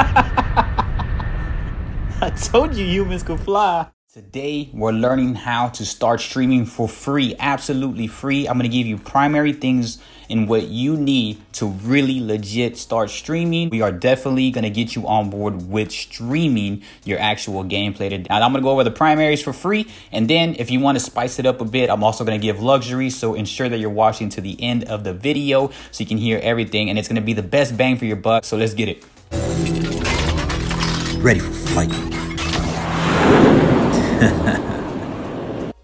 [2.22, 3.90] I told you humans could fly.
[4.12, 8.48] Today, we're learning how to start streaming for free, absolutely free.
[8.48, 13.70] I'm to give you primary things and what you need to really legit start streaming.
[13.70, 18.10] We are definitely to get you on board with streaming your actual gameplay.
[18.10, 18.26] Today.
[18.28, 19.86] Now, I'm to go over the primaries for free.
[20.10, 22.60] And then if you want to spice it up a bit, I'm also to give
[22.60, 23.10] luxury.
[23.10, 26.40] So ensure that you're watching to the end of the video so you can hear
[26.42, 26.90] everything.
[26.90, 28.44] And it's to be the best bang for your buck.
[28.44, 29.04] So let's get it.
[31.22, 31.90] Ready for flight.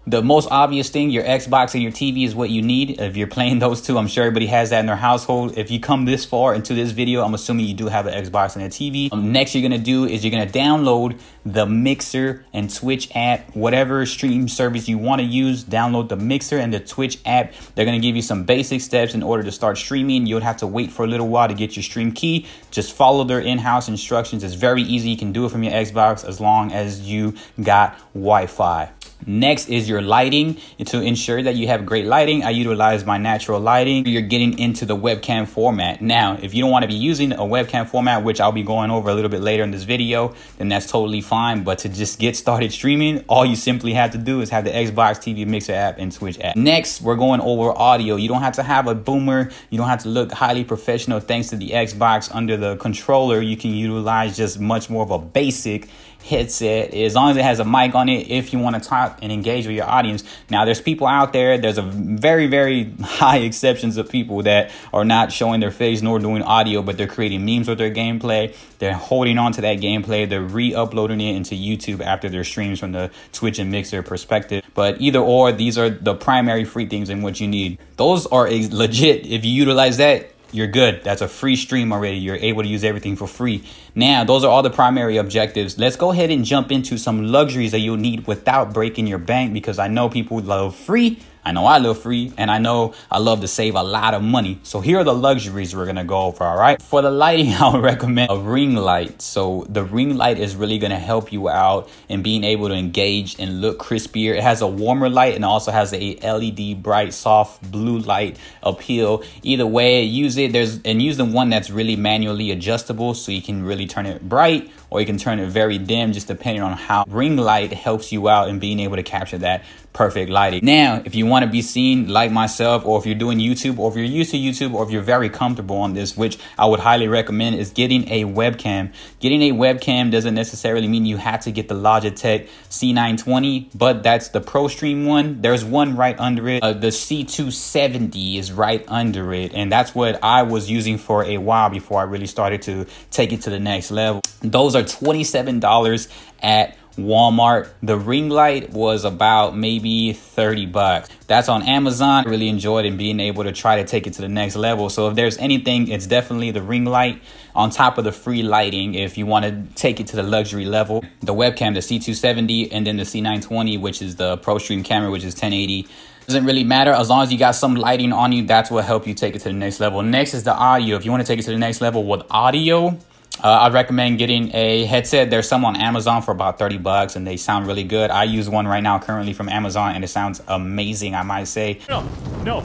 [0.07, 3.01] the most obvious thing, your Xbox and your TV is what you need.
[3.01, 5.57] If you're playing those two, I'm sure everybody has that in their household.
[5.57, 8.55] If you come this far into this video, I'm assuming you do have an Xbox
[8.55, 9.11] and a TV.
[9.11, 14.05] Um, next, you're gonna do is you're gonna download the Mixer and Twitch app, whatever
[14.05, 17.53] stream service you wanna use, download the Mixer and the Twitch app.
[17.75, 20.25] They're gonna give you some basic steps in order to start streaming.
[20.25, 22.45] You'll have to wait for a little while to get your stream key.
[22.71, 24.45] Just follow their in-house instructions.
[24.45, 25.09] It's very easy.
[25.09, 28.91] You can do it from your Xbox as long as you got Wi-Fi.
[29.25, 30.57] Next is your lighting.
[30.85, 34.05] To ensure that you have great lighting, I utilize my natural lighting.
[34.05, 36.01] You're getting into the webcam format.
[36.01, 38.91] Now, if you don't want to be using a webcam format, which I'll be going
[38.91, 41.63] over a little bit later in this video, then that's totally fine.
[41.63, 44.71] But to just get started streaming, all you simply have to do is have the
[44.71, 46.55] Xbox TV Mixer app and Twitch app.
[46.55, 48.15] Next, we're going over audio.
[48.15, 49.49] You don't have to have a boomer.
[49.69, 53.41] You don't have to look highly professional thanks to the Xbox under the controller.
[53.41, 55.89] You can utilize just much more of a basic
[56.27, 59.19] headset as long as it has a mic on it if you want to talk
[59.21, 60.23] and engage with your audience.
[60.49, 65.05] Now there's people out there there's a very very high exceptions of people that are
[65.05, 68.55] not showing their face nor doing audio but they're creating memes with their gameplay.
[68.79, 70.27] They're holding on to that gameplay.
[70.29, 74.63] They're re-uploading it into youtube after their streams from the twitch and mixer perspective.
[74.73, 77.79] But either or these are the primary free things and what you need.
[77.95, 79.25] Those are legit.
[79.25, 81.03] If you utilize that you're good.
[81.03, 82.17] That's a free stream already.
[82.17, 83.63] You're able to use everything for free.
[83.95, 85.77] Now, those are all the primary objectives.
[85.77, 89.53] Let's go ahead and jump into some luxuries that you'll need without breaking your bank
[89.53, 93.19] because I know people love free I know I live free and I know I
[93.19, 94.59] love to save a lot of money.
[94.63, 96.81] So here are the luxuries we're gonna go over, all right?
[96.81, 99.21] For the lighting, I would recommend a ring light.
[99.21, 103.39] So the ring light is really gonna help you out in being able to engage
[103.39, 104.35] and look crispier.
[104.35, 109.23] It has a warmer light and also has a LED bright, soft blue light appeal.
[109.41, 110.51] Either way, use it.
[110.51, 114.27] There's and use the one that's really manually adjustable so you can really turn it
[114.27, 118.11] bright or you can turn it very dim just depending on how ring light helps
[118.11, 120.59] you out in being able to capture that perfect lighting.
[120.63, 123.89] Now, if you want to be seen like myself, or if you're doing YouTube, or
[123.89, 126.79] if you're used to YouTube, or if you're very comfortable on this, which I would
[126.79, 128.93] highly recommend, is getting a webcam.
[129.19, 134.29] Getting a webcam doesn't necessarily mean you have to get the Logitech C920, but that's
[134.29, 135.41] the ProStream one.
[135.41, 136.61] There's one right under it.
[136.61, 141.39] Uh, the C270 is right under it, and that's what I was using for a
[141.39, 144.21] while before I really started to take it to the next level.
[144.41, 146.07] Those are $27
[146.43, 147.69] at Walmart.
[147.83, 151.09] The ring light was about maybe 30 bucks.
[151.27, 152.25] That's on Amazon.
[152.25, 154.89] I really enjoyed and being able to try to take it to the next level.
[154.89, 157.21] So if there's anything, it's definitely the ring light
[157.55, 160.65] on top of the free lighting if you want to take it to the luxury
[160.65, 161.03] level.
[161.21, 165.33] The webcam, the C270 and then the C920, which is the ProStream camera, which is
[165.33, 165.87] 1080
[166.27, 169.07] doesn't really matter as long as you got some lighting on you that's what help
[169.07, 171.25] you take it to the next level next is the audio if you want to
[171.25, 172.99] take it to the next level with audio
[173.43, 175.29] uh, I'd recommend getting a headset.
[175.29, 178.09] There's some on Amazon for about 30 bucks and they sound really good.
[178.11, 181.79] I use one right now currently from Amazon and it sounds amazing, I might say.
[181.89, 182.01] No,
[182.43, 182.61] no, no, no,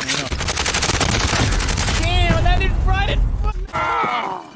[0.00, 0.26] no.
[2.00, 2.76] Damn, that didn't.
[3.72, 4.55] Ah!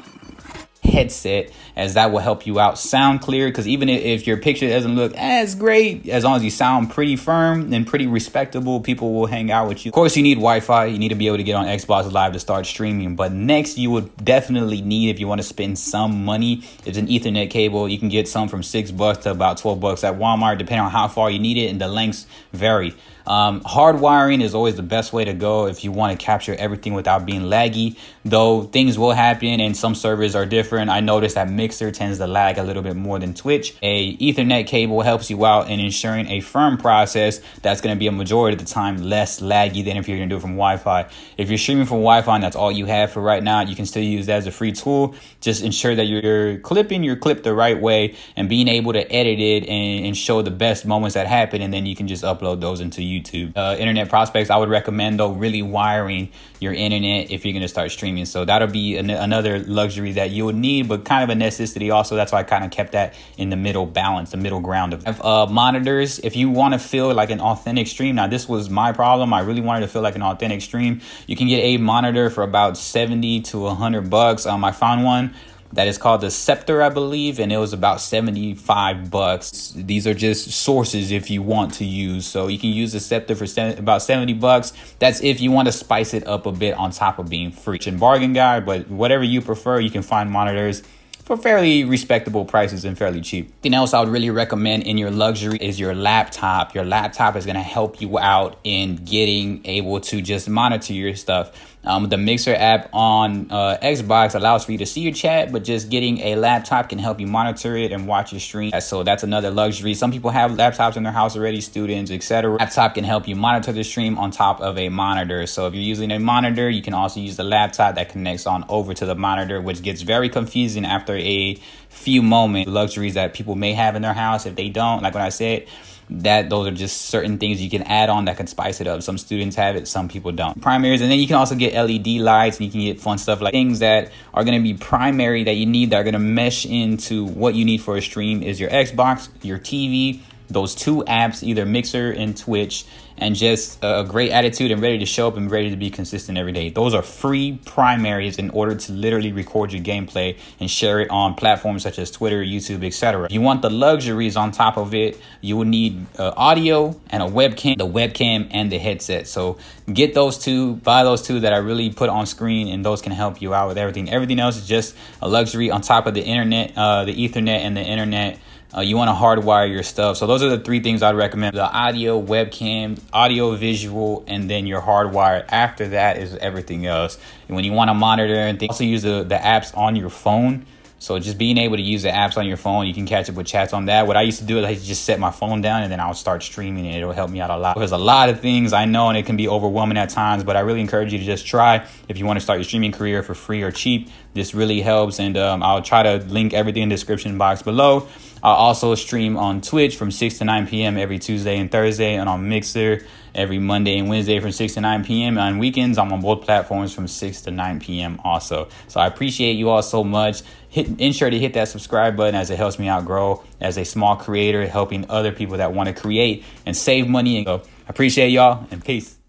[0.91, 3.47] Headset as that will help you out sound clear.
[3.47, 7.15] Because even if your picture doesn't look as great as long as you sound pretty
[7.15, 9.89] firm and pretty respectable people will hang out with you.
[9.89, 10.85] Of course you need wi-fi.
[10.85, 13.15] You need to be able to get on xbox live to start streaming.
[13.15, 17.07] But next you would definitely need if you want to spend some money it's an
[17.07, 17.87] ethernet cable.
[17.87, 20.91] You can get some from six bucks to about 12 bucks at walmart depending on
[20.91, 22.93] how far you need it and the lengths vary
[23.25, 26.55] um, hard wiring is always the best way to go if you want to capture
[26.55, 30.89] everything without being laggy, though things will happen and some servers are different.
[30.89, 33.75] I noticed that Mixer tends to lag a little bit more than Twitch.
[33.81, 38.07] A Ethernet cable helps you out in ensuring a firm process that's going to be
[38.07, 40.51] a majority of the time less laggy than if you're going to do it from
[40.51, 41.09] Wi-Fi.
[41.37, 43.85] If you're streaming from Wi-Fi and that's all you have for right now, you can
[43.85, 45.15] still use that as a free tool.
[45.39, 49.39] Just ensure that you're clipping your clip the right way and being able to edit
[49.39, 52.61] it and, and show the best moments that happen and then you can just upload
[52.61, 53.55] those into YouTube.
[53.55, 57.67] Uh, internet prospects, I would recommend though really wiring your internet if you're going to
[57.67, 58.25] start streaming.
[58.25, 61.91] So that'll be an- another luxury that you would need, but kind of a necessity
[61.91, 62.15] also.
[62.15, 65.21] That's why I kind of kept that in the middle balance, the middle ground of
[65.21, 66.19] uh, monitors.
[66.19, 69.33] If you want to feel like an authentic stream, now this was my problem.
[69.33, 71.01] I really wanted to feel like an authentic stream.
[71.27, 74.45] You can get a monitor for about 70 to 100 bucks.
[74.45, 75.33] Um, I found one
[75.73, 79.73] that is called the Sceptre, I believe, and it was about 75 bucks.
[79.75, 82.25] These are just sources if you want to use.
[82.25, 83.45] So you can use the Sceptre for
[83.77, 84.73] about 70 bucks.
[84.99, 87.79] That's if you want to spice it up a bit on top of being free.
[87.85, 90.83] And bargain guy, but whatever you prefer, you can find monitors
[91.31, 93.53] for fairly respectable prices and fairly cheap.
[93.63, 96.75] Anything else I would really recommend in your luxury is your laptop.
[96.75, 101.77] Your laptop is to help you out in getting able to just monitor your stuff.
[101.83, 105.63] Um, the Mixer app on uh, Xbox allows for you to see your chat, but
[105.63, 108.71] just getting a laptop can help you monitor it and watch your stream.
[108.79, 109.95] So that's another luxury.
[109.95, 112.57] Some people have laptops in their house already, students, etc.
[112.57, 115.47] Laptop can help you monitor the stream on top of a monitor.
[115.47, 118.63] So if you're using a monitor, you can also use the laptop that connects on
[118.69, 121.55] over to the monitor, which gets very confusing after a
[121.89, 122.69] few moments.
[122.69, 124.45] Luxuries that people may have in their house.
[124.45, 125.67] If they don't, like what I said,
[126.11, 129.01] that those are just certain things you can add on that can spice it up.
[129.01, 130.61] Some students have it, some people don't.
[130.61, 133.39] Primaries, and then you can also get LED lights and you can get fun stuff
[133.39, 136.65] like things that are to be primary that you need that are going to mesh
[136.65, 140.19] into what you need for a stream is your Xbox, your TV,
[140.51, 142.85] those two apps, either Mixer and Twitch,
[143.21, 146.37] and just a great attitude and ready to show up and ready to be consistent
[146.37, 146.69] every day.
[146.69, 151.35] Those are free primaries in order to literally record your gameplay and share it on
[151.35, 153.27] platforms such as Twitter, YouTube, etc.
[153.29, 157.27] You want the luxuries on top of it, you will need uh, audio and a
[157.27, 159.27] webcam, the webcam and the headset.
[159.27, 159.59] So
[159.91, 163.11] get those two, buy those two that I really put on screen, and those can
[163.11, 164.09] help you out with everything.
[164.09, 167.77] Everything else is just a luxury on top of the internet, uh, the Ethernet, and
[167.77, 168.39] the internet.
[168.75, 170.17] Uh, you want to hardwire your stuff.
[170.17, 174.65] So those are the three things I'd recommend: the audio, webcam, audio, visual, and then
[174.67, 175.45] your hardwire.
[175.49, 177.17] After that is everything else.
[177.47, 180.65] And when you want to monitor and also use the, the apps on your phone.
[180.99, 183.35] So just being able to use the apps on your phone, you can catch up
[183.35, 184.05] with chats on that.
[184.05, 186.13] What I used to do is I just set my phone down and then I'll
[186.13, 187.75] start streaming and it'll help me out a lot.
[187.75, 190.55] There's a lot of things I know and it can be overwhelming at times, but
[190.55, 193.23] I really encourage you to just try if you want to start your streaming career
[193.23, 194.11] for free or cheap.
[194.35, 198.07] This really helps and um, I'll try to link everything in the description box below.
[198.43, 200.97] I'll also stream on Twitch from 6 to 9 p.m.
[200.97, 205.05] every Tuesday and Thursday, and on Mixer every Monday and Wednesday from 6 to 9
[205.05, 205.37] p.m.
[205.37, 208.19] On weekends, I'm on both platforms from 6 to 9 p.m.
[208.23, 208.67] also.
[208.87, 210.41] So I appreciate you all so much.
[210.69, 213.85] Hit, ensure to hit that subscribe button as it helps me out grow as a
[213.85, 217.45] small creator, helping other people that want to create and save money.
[217.45, 217.47] And.
[217.47, 219.20] I appreciate y'all and peace.